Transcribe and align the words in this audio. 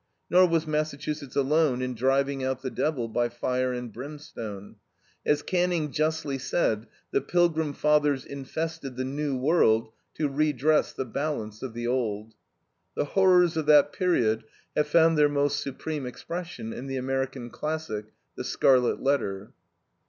Nor 0.31 0.47
was 0.47 0.65
Massachusetts 0.65 1.35
alone 1.35 1.79
in 1.83 1.93
driving 1.93 2.43
out 2.43 2.63
the 2.63 2.71
devil 2.71 3.07
by 3.07 3.29
fire 3.29 3.71
and 3.71 3.93
brimstone. 3.93 4.77
As 5.27 5.43
Canning 5.43 5.91
justly 5.91 6.39
said: 6.39 6.87
"The 7.11 7.21
Pilgrim 7.21 7.73
fathers 7.73 8.25
infested 8.25 8.95
the 8.95 9.03
New 9.05 9.37
World 9.37 9.91
to 10.15 10.27
redress 10.27 10.91
the 10.91 11.05
balance 11.05 11.61
of 11.61 11.75
the 11.75 11.85
Old." 11.85 12.33
The 12.95 13.05
horrors 13.13 13.55
of 13.55 13.67
that 13.67 13.93
period 13.93 14.43
have 14.75 14.87
found 14.87 15.19
their 15.19 15.29
most 15.29 15.61
supreme 15.61 16.07
expression 16.07 16.73
in 16.73 16.87
the 16.87 16.97
American 16.97 17.51
classic, 17.51 18.05
THE 18.35 18.43
SCARLET 18.43 19.03
LETTER. 19.03 19.53